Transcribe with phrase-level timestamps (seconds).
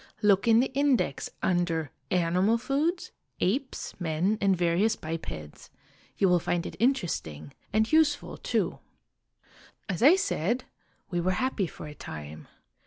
[0.23, 1.91] Look in the index under'
[2.25, 5.69] Animal Foods: Apes, Men, and various Bipeds.'
[6.17, 8.79] You will find it interesting and useful too.
[9.87, 10.63] "As I said,
[11.11, 12.47] we were happy for a time.